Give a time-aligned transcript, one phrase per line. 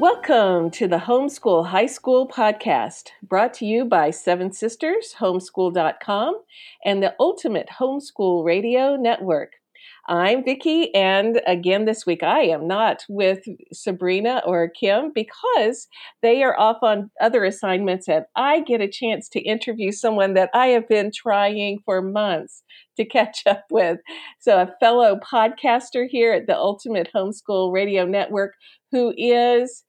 [0.00, 6.40] Welcome to the Homeschool High School podcast, brought to you by Seven Sisters, homeschool.com,
[6.82, 9.59] and the Ultimate Homeschool Radio Network.
[10.10, 15.86] I'm Vicki, and again this week I am not with Sabrina or Kim because
[16.20, 20.50] they are off on other assignments, and I get a chance to interview someone that
[20.52, 22.64] I have been trying for months
[22.96, 24.00] to catch up with.
[24.40, 28.54] So, a fellow podcaster here at the Ultimate Homeschool Radio Network
[28.90, 29.84] who is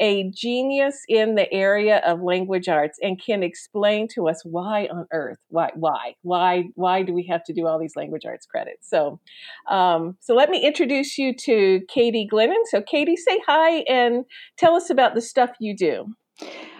[0.00, 5.06] a genius in the area of language arts and can explain to us why on
[5.12, 8.88] earth why why why why do we have to do all these language arts credits
[8.88, 9.20] so
[9.70, 14.24] um, so let me introduce you to katie glennon so katie say hi and
[14.58, 16.06] tell us about the stuff you do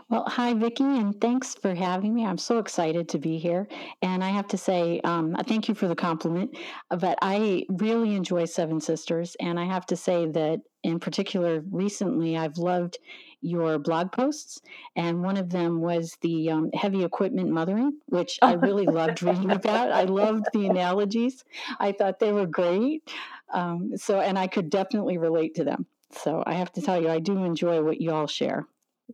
[0.08, 2.24] well, hi, Vicki, and thanks for having me.
[2.24, 3.66] I'm so excited to be here.
[4.02, 6.56] And I have to say, um, thank you for the compliment,
[6.90, 9.36] but I really enjoy Seven Sisters.
[9.40, 12.98] And I have to say that, in particular, recently I've loved
[13.40, 14.60] your blog posts.
[14.94, 19.50] And one of them was the um, heavy equipment mothering, which I really loved reading
[19.50, 19.90] about.
[19.90, 21.44] I loved the analogies,
[21.80, 23.08] I thought they were great.
[23.52, 25.86] Um, so, and I could definitely relate to them.
[26.12, 28.66] So I have to tell you, I do enjoy what you all share.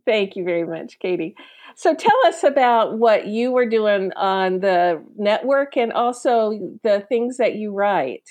[0.05, 1.35] Thank you very much, Katie.
[1.75, 7.37] So tell us about what you were doing on the network and also the things
[7.37, 8.29] that you write.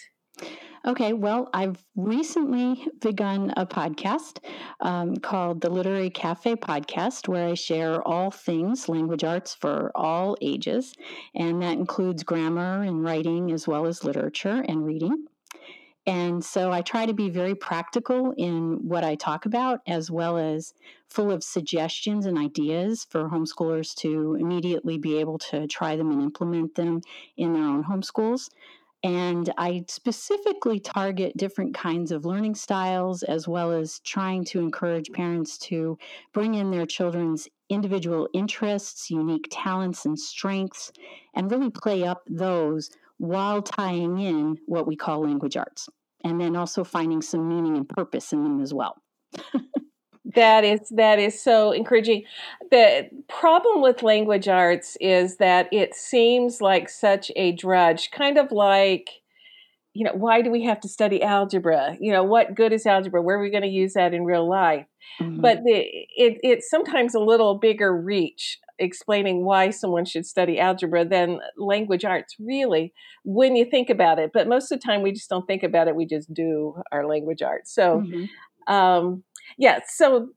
[0.85, 4.39] Okay, well, I've recently begun a podcast
[4.81, 10.37] um, called the Literary Cafe Podcast, where I share all things language arts for all
[10.41, 10.95] ages,
[11.37, 15.27] and that includes grammar and writing as well as literature and reading.
[16.05, 20.37] And so I try to be very practical in what I talk about, as well
[20.37, 20.75] as
[21.09, 26.23] full of suggestions and ideas for homeschoolers to immediately be able to try them and
[26.23, 27.03] implement them
[27.37, 28.49] in their own homeschools.
[29.05, 35.11] And I specifically target different kinds of learning styles, as well as trying to encourage
[35.11, 35.99] parents to
[36.33, 40.93] bring in their children's individual interests, unique talents, and strengths,
[41.35, 45.89] and really play up those while tying in what we call language arts
[46.25, 48.97] and then also finding some meaning and purpose in them as well.
[50.35, 52.25] that is that is so encouraging.
[52.71, 58.53] The problem with language arts is that it seems like such a drudge, kind of
[58.53, 59.09] like
[59.95, 61.97] you know, why do we have to study algebra?
[62.01, 63.21] You know, what good is algebra?
[63.21, 64.87] Where are we going to use that in real life?
[65.21, 65.41] Mm-hmm.
[65.41, 65.85] But the,
[66.17, 72.05] it, it's sometimes a little bigger reach explaining why someone should study algebra than language
[72.05, 72.95] arts, really,
[73.25, 74.31] when you think about it.
[74.33, 75.97] But most of the time, we just don't think about it.
[75.97, 77.75] We just do our language arts.
[77.75, 78.75] So, mm-hmm.
[78.75, 79.25] um,
[79.59, 80.29] yeah, so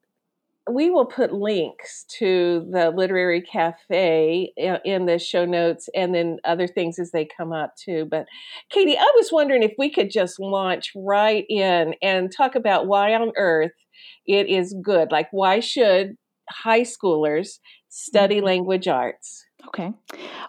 [0.71, 6.67] we will put links to the literary cafe in the show notes and then other
[6.67, 8.25] things as they come up too but
[8.71, 13.13] katie i was wondering if we could just launch right in and talk about why
[13.13, 13.73] on earth
[14.25, 16.15] it is good like why should
[16.49, 18.45] high schoolers study mm-hmm.
[18.45, 19.91] language arts Okay.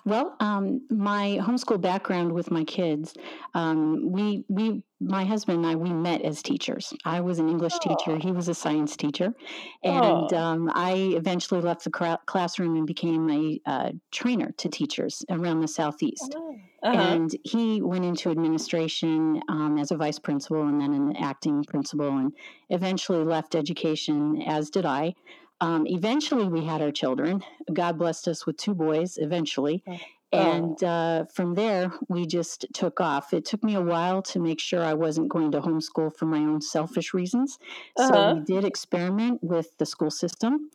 [0.04, 3.14] Well, um, my homeschool background with my kids,
[3.54, 6.92] um, we we my husband and I we met as teachers.
[7.04, 7.88] I was an English oh.
[7.88, 9.34] teacher; he was a science teacher,
[9.82, 10.36] and oh.
[10.36, 15.60] um, I eventually left the cra- classroom and became a uh, trainer to teachers around
[15.60, 16.34] the southeast.
[16.36, 16.56] Oh.
[16.82, 17.00] Uh-huh.
[17.00, 22.16] And he went into administration um, as a vice principal and then an acting principal,
[22.16, 22.32] and
[22.70, 25.14] eventually left education, as did I.
[25.60, 27.42] Um, eventually, we had our children.
[27.72, 29.82] God blessed us with two boys eventually.
[29.86, 29.98] Oh.
[30.32, 33.32] And uh, from there, we just took off.
[33.32, 36.38] It took me a while to make sure I wasn't going to homeschool for my
[36.38, 37.58] own selfish reasons.
[37.96, 38.12] Uh-huh.
[38.12, 40.70] So we did experiment with the school system.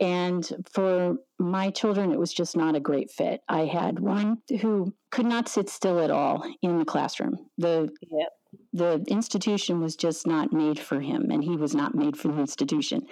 [0.00, 3.42] And for my children, it was just not a great fit.
[3.48, 7.38] I had one who could not sit still at all in the classroom.
[7.58, 8.32] The yep
[8.74, 12.40] the institution was just not made for him, and he was not made for the
[12.40, 13.06] institution.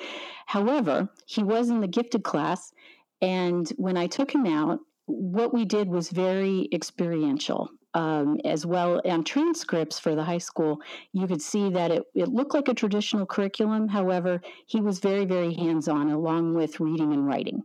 [0.47, 2.73] However, he was in the gifted class,
[3.21, 7.71] and when I took him out, what we did was very experiential.
[7.95, 10.81] Um, as well on transcripts for the high school,
[11.13, 13.87] you could see that it, it looked like a traditional curriculum.
[13.87, 17.65] However, he was very, very hands on, along with reading and writing.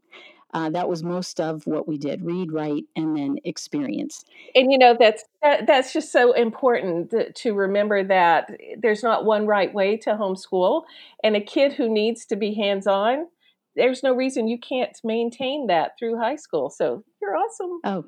[0.54, 4.24] Uh, that was most of what we did read write and then experience.
[4.56, 9.26] And you know that's that, that's just so important to, to remember that there's not
[9.26, 10.84] one right way to homeschool
[11.24, 13.28] and a kid who needs to be hands on
[13.78, 16.70] there's no reason you can't maintain that through high school.
[16.70, 17.80] So you're awesome.
[17.84, 18.06] Oh,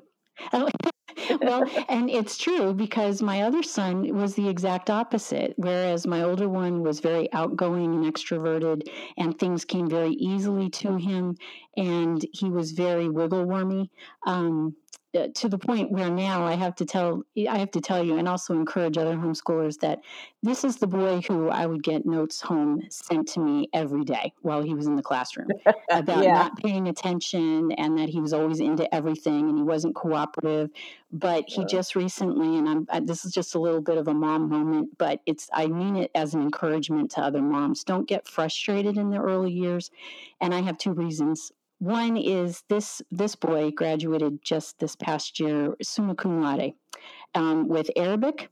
[1.40, 5.54] well, and it's true because my other son was the exact opposite.
[5.56, 10.96] Whereas my older one was very outgoing and extroverted, and things came very easily to
[10.96, 11.36] him,
[11.76, 13.90] and he was very wiggle wormy.
[14.26, 14.76] Um,
[15.12, 18.16] Uh, to the point where now I have to tell I have to tell you
[18.16, 19.98] and also encourage other homeschoolers that
[20.40, 24.32] this is the boy who I would get notes home sent to me every day
[24.42, 25.48] while he was in the classroom
[25.90, 26.34] about yeah.
[26.34, 30.70] not paying attention and that he was always into everything and he wasn't cooperative
[31.10, 31.66] but he yeah.
[31.66, 34.96] just recently and I'm I, this is just a little bit of a mom moment
[34.96, 39.10] but it's I mean it as an encouragement to other moms don't get frustrated in
[39.10, 39.90] the early years
[40.40, 45.74] and I have two reasons one is this this boy graduated just this past year,
[45.82, 46.74] summa cum laude,
[47.34, 48.50] um, with Arabic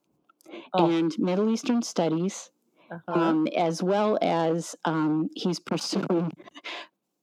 [0.73, 0.91] oh.
[0.91, 2.51] and Middle Eastern studies,
[2.91, 3.13] uh-huh.
[3.13, 6.33] um, as well as um, he's pursuing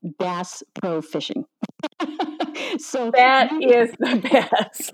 [0.20, 1.46] bass pro fishing.
[2.80, 4.94] so that is the best.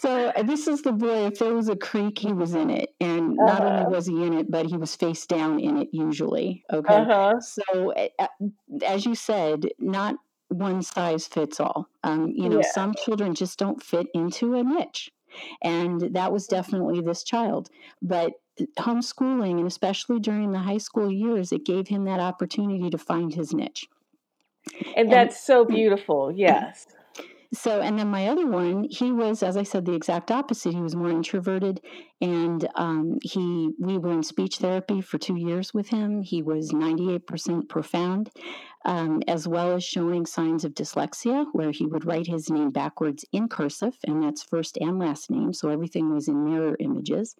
[0.00, 1.26] so this is the boy.
[1.26, 3.52] If there was a creek, he was in it, and uh-huh.
[3.52, 3.90] not only uh-huh.
[3.90, 6.64] was he in it, but he was face down in it usually.
[6.72, 7.40] Okay, uh-huh.
[7.40, 8.26] so uh,
[8.86, 10.16] as you said, not
[10.48, 11.88] one size fits all.
[12.04, 12.70] Um, you know, yeah.
[12.72, 15.10] some children just don't fit into a niche.
[15.62, 17.70] And that was definitely this child.
[18.02, 18.32] But
[18.78, 23.32] homeschooling, and especially during the high school years, it gave him that opportunity to find
[23.32, 23.86] his niche.
[24.96, 26.32] And that's so beautiful.
[26.32, 26.86] Yes.
[27.54, 30.72] So, and then my other one, he was, as I said, the exact opposite.
[30.72, 31.82] He was more introverted,
[32.22, 36.22] and um, he we were in speech therapy for two years with him.
[36.22, 38.30] He was ninety eight percent profound,
[38.86, 43.26] um, as well as showing signs of dyslexia, where he would write his name backwards
[43.32, 47.36] in cursive, and that's first and last name, so everything was in mirror images.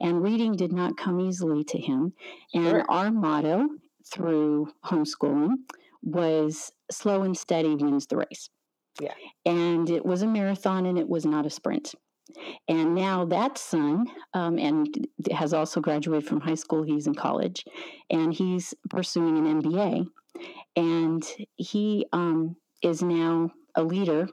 [0.00, 2.12] And reading did not come easily to him.
[2.54, 2.84] And sure.
[2.88, 3.68] our motto
[4.04, 5.56] through homeschooling
[6.02, 8.48] was slow and steady wins the race.
[9.00, 9.14] Yeah.
[9.44, 11.94] And it was a marathon and it was not a sprint.
[12.68, 17.64] And now that son, um, and has also graduated from high school, he's in college,
[18.10, 20.06] and he's pursuing an MBA.
[20.74, 21.24] And
[21.56, 24.28] he um, is now a leader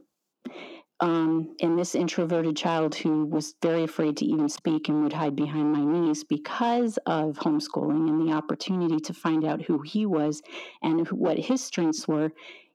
[1.00, 5.36] um, and this introverted child who was very afraid to even speak and would hide
[5.36, 10.42] behind my knees because of homeschooling and the opportunity to find out who he was
[10.82, 12.32] and what his strengths were,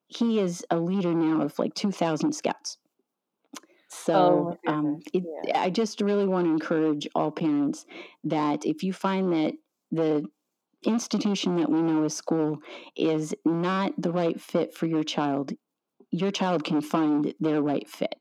[0.09, 2.79] he is a leader now of like 2,000 scouts.
[3.89, 5.61] So oh, um, it, yeah.
[5.61, 7.87] I just really want to encourage all parents
[8.25, 9.55] that if you find that
[9.91, 10.27] the
[10.85, 12.59] institution that we know as school
[12.97, 15.53] is not the right fit for your child,
[16.11, 18.15] your child can find their right fit.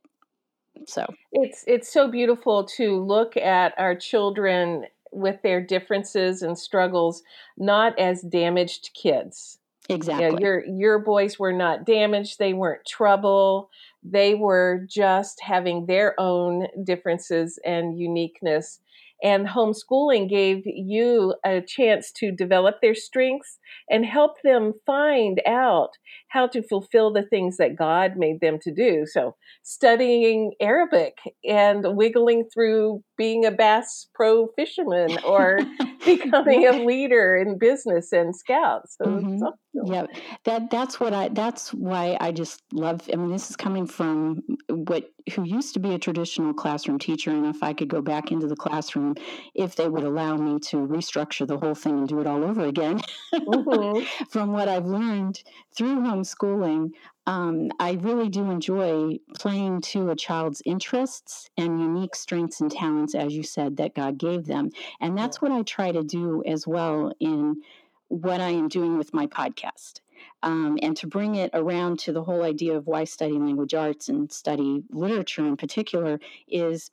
[0.86, 7.24] So it's it's so beautiful to look at our children with their differences and struggles
[7.58, 9.58] not as damaged kids.
[9.90, 10.26] Exactly.
[10.26, 13.70] You know, your your boys were not damaged, they weren't trouble.
[14.04, 18.80] They were just having their own differences and uniqueness
[19.24, 23.58] and homeschooling gave you a chance to develop their strengths
[23.90, 25.92] and help them find out
[26.30, 29.06] how to fulfill the things that God made them to do.
[29.06, 35.60] So, studying Arabic and wiggling through being a bass pro fisherman or
[36.06, 38.96] becoming a leader in business and scouts.
[38.98, 39.44] So mm-hmm.
[39.86, 40.08] Yeah,
[40.46, 43.08] that that's what I that's why I just love.
[43.12, 47.32] I mean, this is coming from what who used to be a traditional classroom teacher,
[47.32, 49.16] and if I could go back into the classroom,
[49.54, 52.66] if they would allow me to restructure the whole thing and do it all over
[52.66, 53.02] again,
[53.34, 54.26] mm-hmm.
[54.30, 55.44] from what I've learned
[55.76, 56.92] through homeschooling,
[57.28, 63.14] um, I really do enjoy playing to a child's interests and unique strengths and talents,
[63.14, 64.72] as you said, that God gave them.
[65.02, 67.62] And that's what I try to do as well in
[68.10, 70.02] what I am doing with my podcast.
[70.44, 74.10] Um, and to bring it around to the whole idea of why study language arts
[74.10, 76.90] and study literature in particular is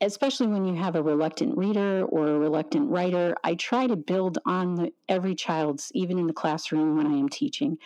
[0.00, 4.38] especially when you have a reluctant reader or a reluctant writer, I try to build
[4.44, 7.78] on the, every child's, even in the classroom when I am teaching,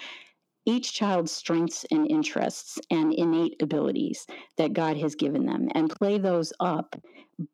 [0.66, 6.18] each child's strengths and interests and innate abilities that God has given them and play
[6.18, 7.00] those up,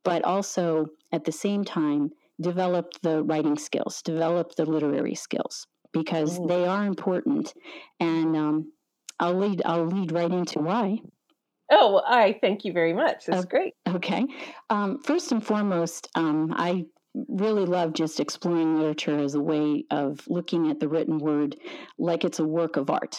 [0.03, 6.39] but also at the same time develop the writing skills, develop the literary skills because
[6.39, 6.49] mm.
[6.49, 7.55] they are important.
[8.01, 8.73] And um,
[9.19, 10.99] I'll lead I'll lead right into why.
[11.71, 13.27] Oh, well, I thank you very much.
[13.27, 13.75] That's uh, great.
[13.89, 14.25] Okay.
[14.71, 16.85] Um, first and foremost, um, I
[17.29, 21.57] really love just exploring literature as a way of looking at the written word
[21.99, 23.19] like it's a work of art.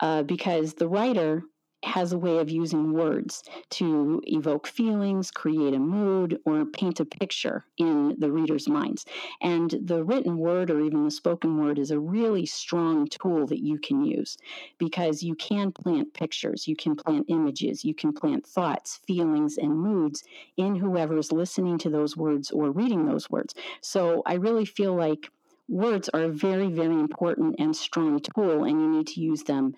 [0.00, 1.42] Uh, because the writer
[1.82, 7.04] has a way of using words to evoke feelings, create a mood, or paint a
[7.04, 9.04] picture in the reader's minds.
[9.40, 13.60] And the written word or even the spoken word is a really strong tool that
[13.60, 14.36] you can use
[14.78, 19.78] because you can plant pictures, you can plant images, you can plant thoughts, feelings, and
[19.78, 20.24] moods
[20.56, 23.54] in whoever's listening to those words or reading those words.
[23.80, 25.30] So I really feel like
[25.68, 29.74] words are a very, very important and strong tool, and you need to use them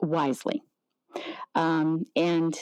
[0.00, 0.62] wisely.
[1.54, 2.56] Um, and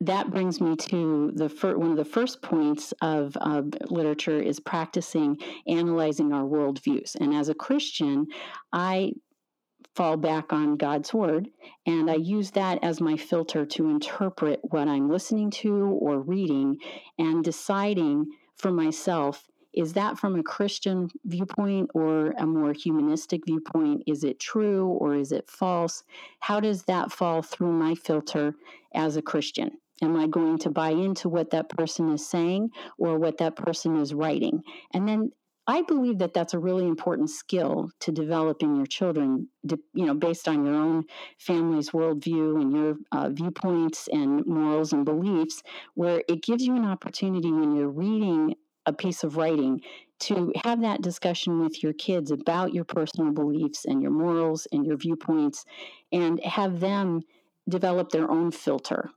[0.00, 4.60] that brings me to the fir- one of the first points of uh, literature is
[4.60, 7.16] practicing analyzing our worldviews.
[7.16, 8.26] And as a Christian,
[8.72, 9.12] I
[9.94, 11.48] fall back on God's word
[11.84, 16.76] and I use that as my filter to interpret what I'm listening to or reading
[17.18, 24.02] and deciding for myself is that from a Christian viewpoint or a more humanistic viewpoint?
[24.06, 26.02] Is it true or is it false?
[26.40, 28.54] How does that fall through my filter
[28.94, 29.72] as a Christian?
[30.02, 33.96] Am I going to buy into what that person is saying or what that person
[34.00, 34.62] is writing?
[34.94, 35.32] And then
[35.66, 39.48] I believe that that's a really important skill to develop in your children,
[39.92, 41.04] you know, based on your own
[41.38, 46.86] family's worldview and your uh, viewpoints and morals and beliefs, where it gives you an
[46.86, 48.54] opportunity when you're reading
[48.88, 49.80] a piece of writing
[50.20, 54.84] to have that discussion with your kids about your personal beliefs and your morals and
[54.84, 55.64] your viewpoints
[56.10, 57.20] and have them
[57.68, 59.10] develop their own filter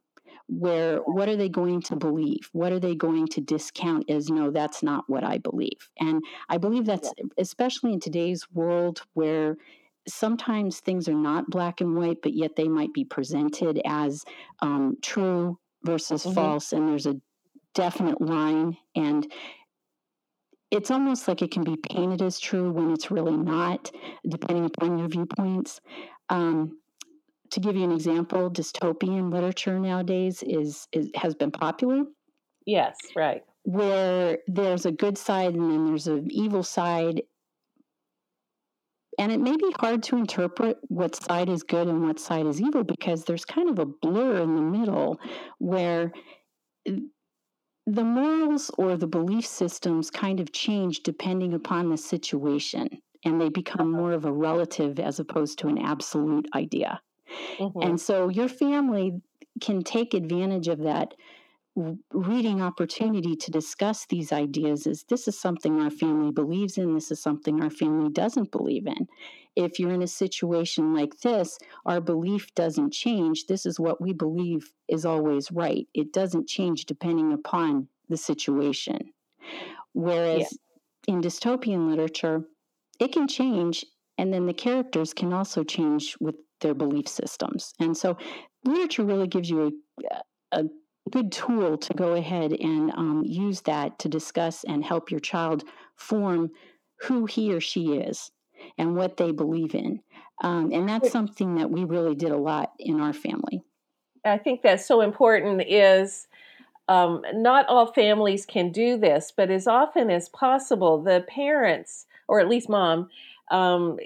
[0.47, 4.51] where what are they going to believe what are they going to discount as no
[4.51, 7.23] that's not what i believe and i believe that's yeah.
[7.37, 9.55] especially in today's world where
[10.09, 14.25] sometimes things are not black and white but yet they might be presented as
[14.61, 16.33] um, true versus mm-hmm.
[16.33, 17.15] false and there's a
[17.73, 19.31] definite line and
[20.71, 23.91] it's almost like it can be painted as true when it's really not,
[24.27, 25.81] depending upon your viewpoints.
[26.29, 26.79] Um,
[27.51, 32.05] to give you an example, dystopian literature nowadays is, is has been popular.
[32.65, 33.43] Yes, right.
[33.63, 37.21] Where there's a good side and then there's an evil side,
[39.19, 42.61] and it may be hard to interpret what side is good and what side is
[42.61, 45.19] evil because there's kind of a blur in the middle
[45.59, 46.13] where
[47.87, 53.49] the morals or the belief systems kind of change depending upon the situation and they
[53.49, 54.01] become uh-huh.
[54.01, 57.01] more of a relative as opposed to an absolute idea.
[57.59, 57.81] Mm-hmm.
[57.81, 59.21] And so your family
[59.59, 61.13] can take advantage of that
[61.75, 67.11] reading opportunity to discuss these ideas is this is something our family believes in this
[67.11, 69.07] is something our family doesn't believe in.
[69.55, 74.11] If you're in a situation like this our belief doesn't change this is what we
[74.11, 75.87] believe is always right.
[75.93, 79.13] It doesn't change depending upon the situation.
[79.93, 80.57] Whereas
[81.07, 81.13] yeah.
[81.13, 82.43] in dystopian literature
[82.99, 83.85] it can change
[84.17, 87.73] and then the characters can also change with their belief systems.
[87.79, 88.17] And so
[88.65, 89.79] literature really gives you
[90.51, 90.63] a, a
[91.09, 95.63] good tool to go ahead and um, use that to discuss and help your child
[95.95, 96.51] form
[97.01, 98.31] who he or she is
[98.77, 100.01] and what they believe in.
[100.43, 103.63] Um, and that's something that we really did a lot in our family.
[104.23, 106.27] I think that's so important is
[106.87, 112.39] um, not all families can do this, but as often as possible, the parents, or
[112.39, 113.09] at least mom,
[113.51, 113.97] um,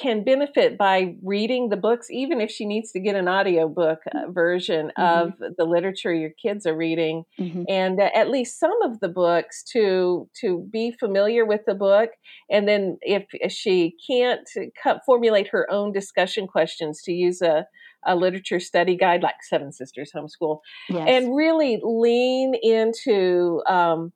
[0.00, 4.30] can benefit by reading the books, even if she needs to get an audiobook uh,
[4.30, 5.28] version mm-hmm.
[5.28, 7.64] of the literature your kids are reading, mm-hmm.
[7.68, 12.10] and uh, at least some of the books to to be familiar with the book,
[12.50, 14.48] and then if, if she can't
[14.80, 17.66] cut, formulate her own discussion questions, to use a
[18.06, 21.08] a literature study guide like Seven Sisters Homeschool, yes.
[21.08, 24.12] and really lean into um,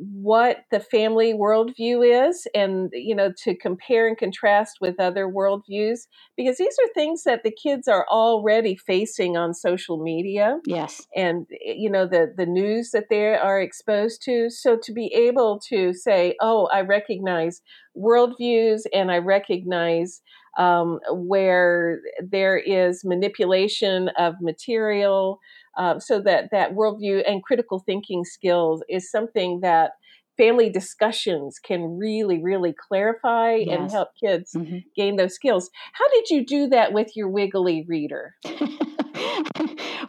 [0.00, 6.06] what the family worldview is and you know to compare and contrast with other worldviews
[6.38, 11.06] because these are things that the kids are already facing on social media yes.
[11.14, 14.48] and eh, you know the the news that they are exposed to.
[14.48, 17.60] So to be able to say oh i recognize
[17.94, 20.22] worldviews and i recognize
[20.58, 25.40] um, where there is manipulation of material
[25.76, 29.92] uh, so that that worldview and critical thinking skills is something that
[30.36, 33.68] family discussions can really really clarify yes.
[33.78, 34.78] and help kids mm-hmm.
[34.96, 38.34] gain those skills how did you do that with your wiggly reader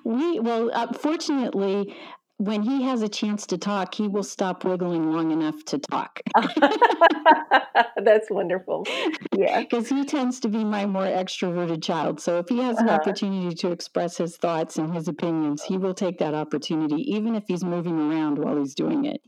[0.06, 1.96] we well uh, fortunately
[2.42, 6.22] when he has a chance to talk, he will stop wiggling long enough to talk.
[8.04, 8.88] That's wonderful.
[9.38, 9.62] Yeah.
[9.72, 12.20] Because he tends to be my more extroverted child.
[12.20, 12.96] So if he has an uh-huh.
[12.96, 17.44] opportunity to express his thoughts and his opinions, he will take that opportunity, even if
[17.48, 19.22] he's moving around while he's doing it.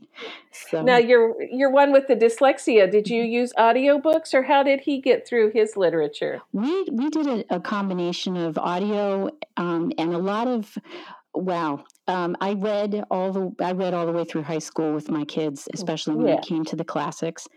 [0.50, 2.90] So now you're you're one with the dyslexia.
[2.90, 6.40] Did you use audiobooks or how did he get through his literature?
[6.52, 10.76] We we did a, a combination of audio um, and a lot of
[11.34, 11.84] Wow.
[12.06, 15.24] Um, I read all the I read all the way through high school with my
[15.24, 16.34] kids, especially when yeah.
[16.34, 17.48] it came to the classics,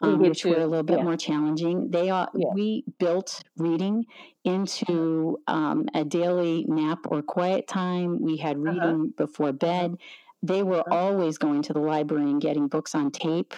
[0.00, 1.04] um, which were a little bit yeah.
[1.04, 1.90] more challenging.
[1.90, 2.48] They all, yeah.
[2.54, 4.06] we built reading
[4.44, 8.22] into um, a daily nap or quiet time.
[8.22, 8.64] We had uh-huh.
[8.64, 9.26] reading uh-huh.
[9.26, 9.96] before bed.
[10.42, 10.96] They were uh-huh.
[10.96, 13.54] always going to the library and getting books on tape,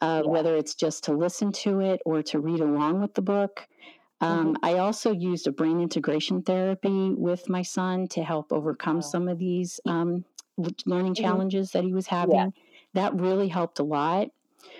[0.00, 3.66] uh, whether it's just to listen to it or to read along with the book.
[4.20, 4.64] Um, mm-hmm.
[4.64, 9.00] I also used a brain integration therapy with my son to help overcome wow.
[9.00, 10.24] some of these um,
[10.86, 11.24] learning mm-hmm.
[11.24, 12.34] challenges that he was having.
[12.34, 12.48] Yeah.
[12.94, 14.28] That really helped a lot.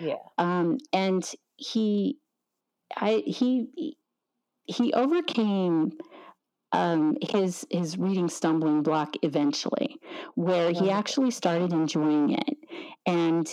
[0.01, 0.17] Yeah.
[0.37, 2.19] Um, and he,
[2.97, 3.97] I he
[4.67, 5.93] he overcame
[6.73, 9.97] um, his his reading stumbling block eventually,
[10.35, 12.57] where he actually started enjoying it,
[13.07, 13.51] and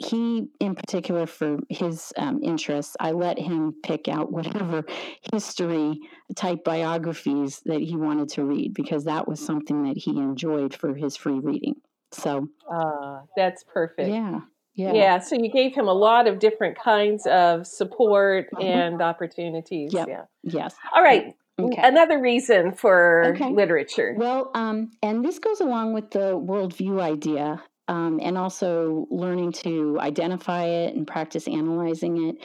[0.00, 4.84] he in particular for his um, interests i let him pick out whatever
[5.32, 5.98] history
[6.36, 10.94] type biographies that he wanted to read because that was something that he enjoyed for
[10.94, 11.74] his free reading
[12.12, 14.40] so uh, that's perfect yeah
[14.74, 14.92] yeah.
[14.92, 18.66] yeah so you gave him a lot of different kinds of support mm-hmm.
[18.66, 20.08] and opportunities yep.
[20.08, 21.82] yeah yes all right Okay.
[21.82, 23.50] Another reason for okay.
[23.50, 24.14] literature.
[24.16, 29.98] Well, um, and this goes along with the worldview idea um, and also learning to
[30.00, 32.36] identify it and practice analyzing it.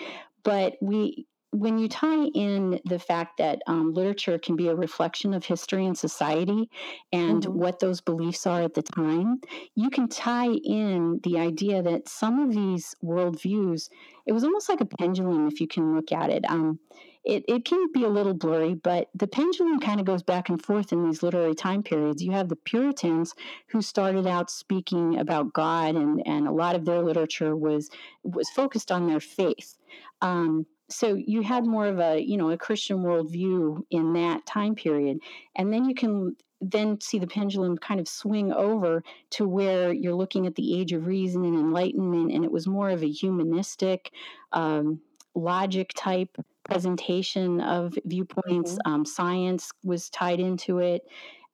[0.44, 5.36] But we, when you tie in the fact that um, literature can be a reflection
[5.36, 6.68] of history and society
[7.14, 7.60] and mm-hmm.
[7.60, 9.40] what those beliefs are at the time,
[9.76, 13.90] you can tie in the idea that some of these worldviews,
[14.26, 16.44] it was almost like a pendulum if you can look at it.
[16.50, 16.80] Um,
[17.26, 20.64] it, it can be a little blurry, but the pendulum kind of goes back and
[20.64, 22.24] forth in these literary time periods.
[22.24, 23.34] You have the Puritans
[23.68, 27.90] who started out speaking about God, and, and a lot of their literature was
[28.24, 29.78] was focused on their faith.
[30.22, 34.76] Um, so you had more of a you know a Christian worldview in that time
[34.76, 35.20] period,
[35.56, 40.14] and then you can then see the pendulum kind of swing over to where you're
[40.14, 44.12] looking at the age of reason and enlightenment, and it was more of a humanistic,
[44.52, 45.02] um,
[45.34, 48.74] logic type presentation of viewpoints.
[48.74, 48.94] Mm-hmm.
[48.94, 51.04] Um, science was tied into it.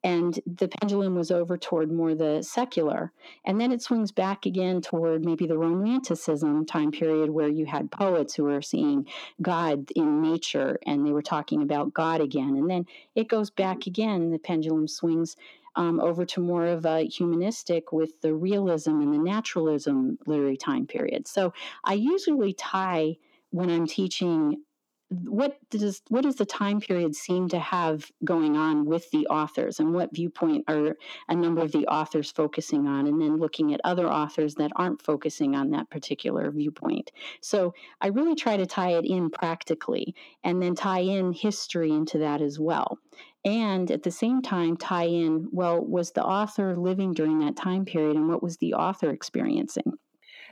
[0.03, 3.11] And the pendulum was over toward more the secular.
[3.45, 7.91] And then it swings back again toward maybe the Romanticism time period where you had
[7.91, 9.05] poets who were seeing
[9.43, 12.55] God in nature and they were talking about God again.
[12.55, 15.35] And then it goes back again, the pendulum swings
[15.75, 20.87] um, over to more of a humanistic with the realism and the naturalism literary time
[20.87, 21.27] period.
[21.27, 23.17] So I usually tie
[23.51, 24.63] when I'm teaching
[25.11, 29.79] what does what does the time period seem to have going on with the authors?
[29.79, 30.95] And what viewpoint are
[31.27, 33.07] a number of the authors focusing on?
[33.07, 37.11] And then looking at other authors that aren't focusing on that particular viewpoint.
[37.41, 42.19] So i really try to tie it in practically and then tie in history into
[42.19, 42.97] that as well.
[43.43, 47.83] And at the same time tie in well was the author living during that time
[47.83, 49.97] period and what was the author experiencing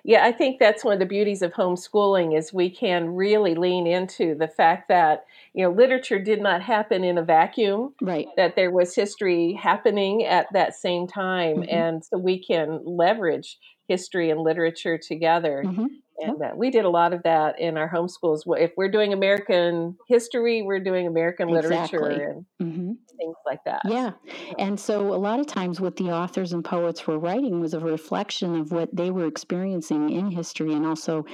[0.03, 3.88] yeah, I think that's one of the beauties of homeschooling is we can really lean
[3.88, 7.93] into the fact that you know literature did not happen in a vacuum.
[8.01, 8.27] Right.
[8.38, 11.75] That there was history happening at that same time, mm-hmm.
[11.75, 13.57] and so we can leverage
[13.89, 15.63] history and literature together.
[15.65, 15.86] Mm-hmm.
[16.21, 18.41] And uh, we did a lot of that in our homeschools.
[18.58, 21.99] If we're doing American history, we're doing American exactly.
[21.99, 22.91] literature and mm-hmm.
[23.17, 23.82] things like that.
[23.86, 24.12] Yeah.
[24.58, 27.80] And so a lot of times what the authors and poets were writing was a
[27.80, 31.25] reflection of what they were experiencing in history and also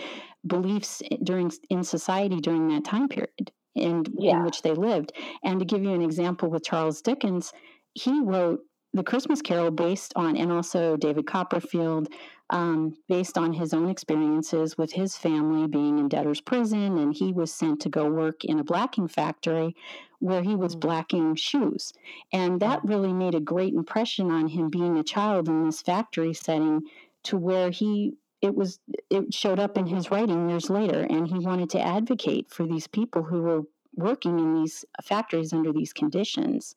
[0.46, 4.38] beliefs during in society during that time period in, yeah.
[4.38, 5.14] in which they lived.
[5.44, 7.52] And to give you an example with Charles Dickens,
[7.94, 8.60] he wrote
[8.96, 12.08] the Christmas Carol based on, and also David Copperfield,
[12.50, 17.34] um, based on his own experiences with his family being in debtor's prison, and he
[17.34, 19.76] was sent to go work in a blacking factory
[20.20, 20.80] where he was mm.
[20.80, 21.92] blacking shoes.
[22.32, 26.34] And that really made a great impression on him being a child in this factory
[26.34, 26.84] setting
[27.24, 28.80] to where he it was
[29.10, 32.86] it showed up in his writing years later and he wanted to advocate for these
[32.86, 33.62] people who were
[33.96, 36.76] working in these factories under these conditions.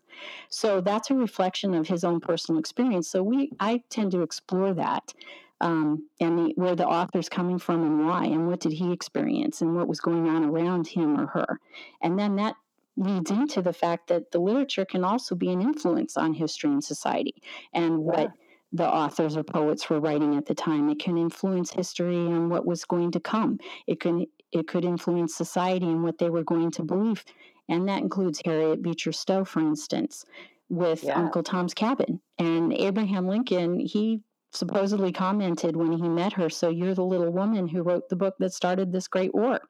[0.49, 3.09] So that's a reflection of his own personal experience.
[3.09, 5.15] So we I tend to explore that.
[5.61, 9.61] Um, and the, where the author's coming from and why, and what did he experience,
[9.61, 11.59] and what was going on around him or her,
[12.01, 12.55] and then that
[12.97, 16.85] leads into the fact that the literature can also be an influence on history and
[16.85, 18.29] society, and what yeah.
[18.73, 20.89] the authors or poets were writing at the time.
[20.91, 23.59] It can influence history and what was going to come.
[23.89, 27.25] It can it could influence society and what they were going to believe.
[27.69, 30.25] And that includes Harriet Beecher Stowe, for instance,
[30.69, 31.19] with yeah.
[31.19, 32.21] Uncle Tom's Cabin.
[32.39, 37.69] And Abraham Lincoln, he supposedly commented when he met her, So you're the little woman
[37.69, 39.61] who wrote the book that started this great war.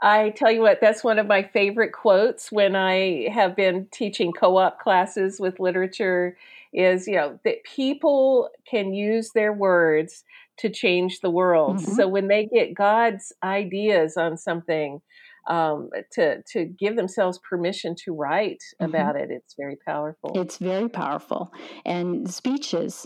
[0.00, 4.32] I tell you what, that's one of my favorite quotes when I have been teaching
[4.32, 6.36] co op classes with literature
[6.72, 10.24] is, you know, that people can use their words
[10.58, 11.78] to change the world.
[11.78, 11.92] Mm-hmm.
[11.92, 15.00] So when they get God's ideas on something,
[15.48, 18.84] um, to to give themselves permission to write mm-hmm.
[18.86, 20.32] about it, it's very powerful.
[20.34, 21.52] It's very powerful,
[21.84, 23.04] and speeches,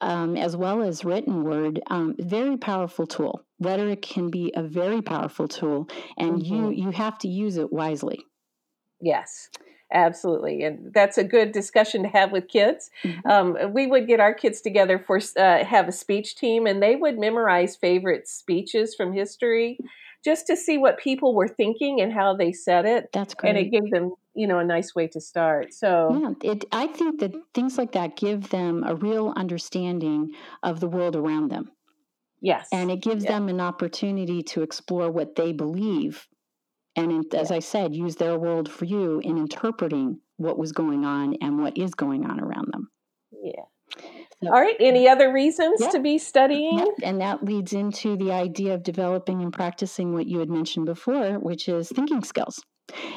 [0.00, 3.44] um, as well as written word, um, very powerful tool.
[3.58, 6.54] Rhetoric can be a very powerful tool, and mm-hmm.
[6.54, 8.20] you you have to use it wisely.
[9.00, 9.48] Yes,
[9.92, 12.90] absolutely, and that's a good discussion to have with kids.
[13.04, 13.28] Mm-hmm.
[13.28, 16.96] Um, we would get our kids together for uh, have a speech team, and they
[16.96, 19.78] would memorize favorite speeches from history,
[20.24, 23.10] just to see what people were thinking and how they said it.
[23.12, 25.72] That's great, and it gave them you know a nice way to start.
[25.72, 30.80] So yeah, it, I think that things like that give them a real understanding of
[30.80, 31.70] the world around them.
[32.40, 36.26] Yes, and it gives them an opportunity to explore what they believe
[37.00, 37.56] and as yeah.
[37.56, 41.76] I said, use their world for you in interpreting what was going on and what
[41.76, 42.90] is going on around them.
[43.32, 43.62] Yeah.
[44.42, 44.76] So, All right.
[44.80, 45.90] Any other reasons yeah.
[45.90, 46.78] to be studying?
[46.78, 47.08] Yeah.
[47.08, 51.38] And that leads into the idea of developing and practicing what you had mentioned before,
[51.38, 52.62] which is thinking skills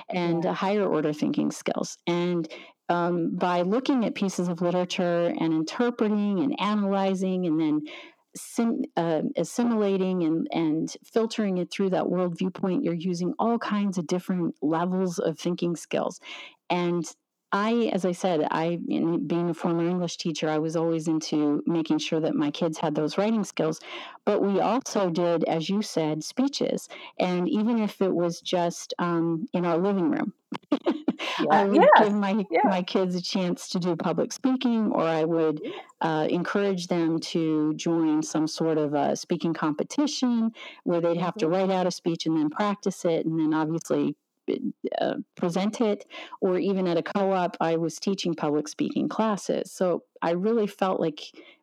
[0.09, 1.97] and higher order thinking skills.
[2.07, 2.47] And
[2.89, 7.81] um, by looking at pieces of literature and interpreting and analyzing and then
[8.35, 13.97] sim, uh, assimilating and, and filtering it through that world viewpoint, you're using all kinds
[13.97, 16.19] of different levels of thinking skills.
[16.69, 17.05] And
[17.51, 21.99] I, as I said, I, being a former English teacher, I was always into making
[21.99, 23.79] sure that my kids had those writing skills.
[24.25, 26.89] But we also did, as you said, speeches.
[27.19, 30.33] And even if it was just um, in our living room,
[31.39, 31.45] yeah.
[31.51, 31.89] I would yes.
[31.99, 32.61] give my yeah.
[32.65, 35.61] my kids a chance to do public speaking, or I would
[36.01, 40.51] uh, encourage them to join some sort of a speaking competition
[40.83, 41.39] where they'd have mm-hmm.
[41.39, 44.15] to write out a speech and then practice it, and then obviously
[44.99, 46.05] uh, present it,
[46.41, 49.71] or even at a co op, I was teaching public speaking classes.
[49.71, 51.21] So I really felt like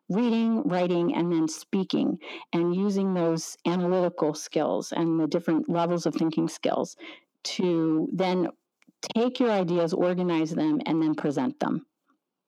[0.09, 2.19] reading, writing, and then speaking,
[2.51, 6.97] and using those analytical skills and the different levels of thinking skills
[7.43, 8.47] to then
[9.01, 11.85] take your ideas, organize them, and then present them.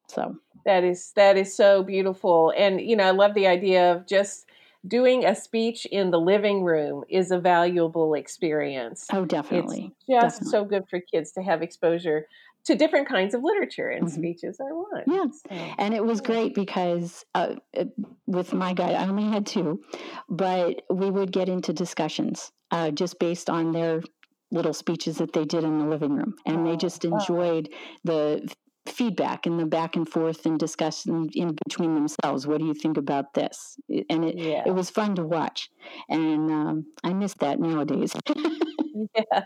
[0.08, 4.08] So that is that is so beautiful, and you know I love the idea of
[4.08, 4.46] just
[4.86, 9.08] doing a speech in the living room is a valuable experience.
[9.14, 9.94] Oh, definitely.
[10.08, 10.52] It's just definitely.
[10.52, 12.28] so good for kids to have exposure
[12.66, 14.16] to different kinds of literature and mm-hmm.
[14.16, 15.04] speeches I want.
[15.08, 15.42] Yes.
[15.50, 17.56] So, and it was great because uh,
[18.26, 19.82] with my guide, I only had two,
[20.30, 24.02] but we would get into discussions uh, just based on their
[24.54, 27.78] little speeches that they did in the living room and they just enjoyed oh.
[28.04, 28.54] the
[28.86, 32.46] feedback and the back and forth and discussion in between themselves.
[32.46, 33.78] What do you think about this?
[34.10, 34.64] And it yeah.
[34.66, 35.70] it was fun to watch
[36.10, 38.16] and um, i miss that nowadays.
[39.16, 39.42] Yeah.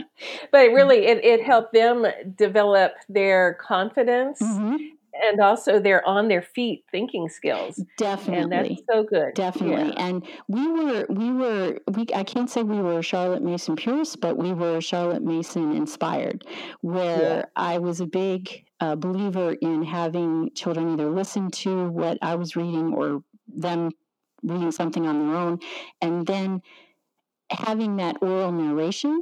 [0.51, 4.75] But really it, it helped them develop their confidence mm-hmm
[5.23, 7.83] and also they're on their feet thinking skills.
[7.97, 9.33] Definitely and that's so good.
[9.33, 9.93] Definitely.
[9.95, 10.05] Yeah.
[10.05, 14.37] and we were we were we i can't say we were charlotte mason purists but
[14.37, 16.45] we were charlotte mason inspired
[16.81, 17.45] where yeah.
[17.55, 22.55] i was a big uh, believer in having children either listen to what i was
[22.55, 23.91] reading or them
[24.43, 25.59] reading something on their own.
[26.01, 26.61] And then
[27.49, 29.21] having that oral narration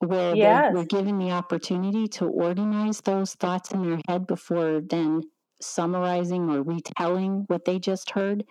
[0.00, 0.72] where yes.
[0.72, 5.22] they were given the opportunity to organize those thoughts in their head before then
[5.60, 8.44] summarizing or retelling what they just heard.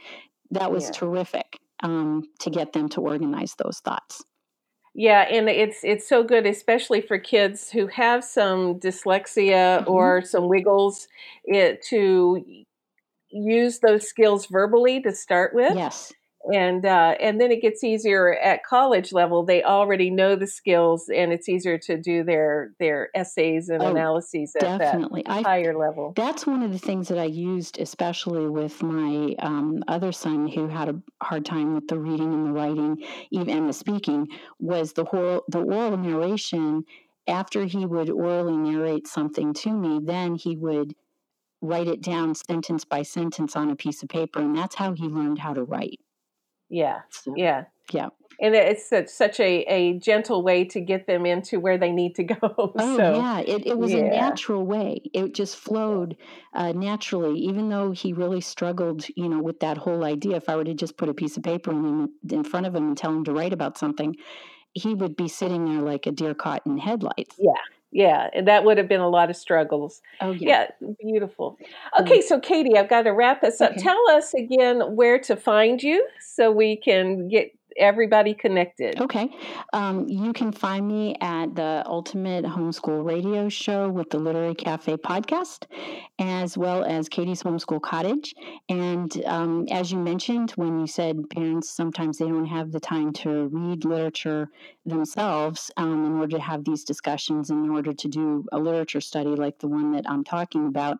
[0.51, 0.91] That was yeah.
[0.91, 4.23] terrific um, to get them to organize those thoughts.
[4.93, 9.89] Yeah, and it's it's so good, especially for kids who have some dyslexia mm-hmm.
[9.91, 11.07] or some wiggles,
[11.45, 12.43] it, to
[13.29, 15.75] use those skills verbally to start with.
[15.75, 16.11] Yes
[16.53, 19.43] and uh, and then it gets easier at college level.
[19.43, 23.91] They already know the skills, and it's easier to do their their essays and oh,
[23.91, 25.23] analyses at definitely.
[25.25, 26.13] that higher I, level.
[26.15, 30.67] That's one of the things that I used, especially with my um, other son who
[30.67, 34.27] had a hard time with the reading and the writing, even and the speaking.
[34.59, 36.85] Was the whole the oral narration
[37.27, 40.95] after he would orally narrate something to me, then he would
[41.61, 45.03] write it down sentence by sentence on a piece of paper, and that's how he
[45.03, 45.99] learned how to write.
[46.69, 46.99] Yeah.
[47.09, 47.65] So, yeah.
[47.91, 48.09] Yeah.
[48.41, 52.15] And it's such, such a, a gentle way to get them into where they need
[52.15, 52.37] to go.
[52.41, 53.39] Oh, so, yeah.
[53.39, 53.99] It, it was yeah.
[53.99, 55.01] a natural way.
[55.13, 56.15] It just flowed
[56.53, 60.37] uh, naturally, even though he really struggled, you know, with that whole idea.
[60.37, 62.87] If I were to just put a piece of paper in, in front of him
[62.87, 64.15] and tell him to write about something,
[64.73, 67.35] he would be sitting there like a deer caught in headlights.
[67.37, 67.53] Yeah
[67.91, 70.01] yeah and that would have been a lot of struggles.
[70.21, 71.57] Oh yeah, yeah beautiful.
[71.61, 72.03] Mm-hmm.
[72.03, 73.71] Okay so katie i've got to wrap this up.
[73.71, 73.81] Okay.
[73.81, 78.99] tell us again where to find you so we can get everybody connected.
[78.99, 79.29] Okay.
[79.73, 84.97] Um, you can find me at the Ultimate Homeschool Radio Show with the Literary Cafe
[84.97, 85.65] podcast,
[86.19, 88.35] as well as Katie's Homeschool Cottage.
[88.67, 93.13] And um, as you mentioned, when you said parents sometimes they don't have the time
[93.13, 94.49] to read literature
[94.85, 99.29] themselves um, in order to have these discussions, in order to do a literature study
[99.29, 100.97] like the one that I'm talking about.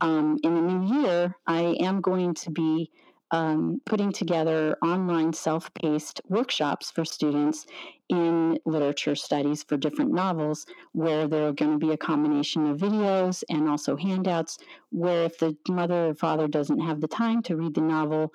[0.00, 2.90] Um, in the new year, I am going to be
[3.32, 7.66] um, putting together online self paced workshops for students
[8.10, 12.78] in literature studies for different novels, where there are going to be a combination of
[12.78, 14.58] videos and also handouts.
[14.90, 18.32] Where if the mother or father doesn't have the time to read the novel,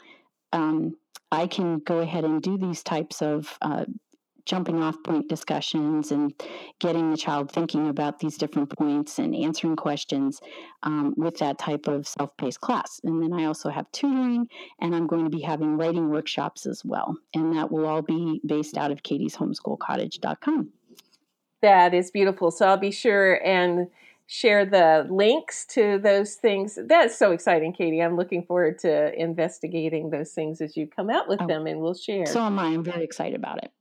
[0.52, 0.98] um,
[1.32, 3.86] I can go ahead and do these types of uh,
[4.48, 6.34] jumping off point discussions and
[6.80, 10.40] getting the child thinking about these different points and answering questions
[10.84, 13.00] um, with that type of self paced class.
[13.04, 14.48] And then I also have tutoring,
[14.80, 17.16] and I'm going to be having writing workshops as well.
[17.36, 20.70] And that will all be based out of katieshomeschoolcottage.com.
[21.62, 22.50] That is beautiful.
[22.52, 23.88] So I'll be sure and
[24.28, 26.78] share the links to those things.
[26.86, 28.02] That's so exciting, Katie.
[28.02, 31.80] I'm looking forward to investigating those things as you come out with oh, them and
[31.80, 32.26] we'll share.
[32.26, 32.68] So am I.
[32.68, 33.72] I'm very excited about it.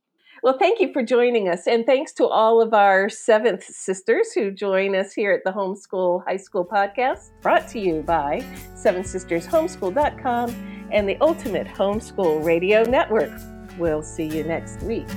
[0.43, 1.67] Well, thank you for joining us.
[1.67, 6.23] And thanks to all of our seventh sisters who join us here at the Homeschool
[6.25, 8.43] High School Podcast, brought to you by
[8.75, 13.31] Seven Sisters Homeschool.com and the Ultimate Homeschool Radio Network.
[13.77, 15.07] We'll see you next week.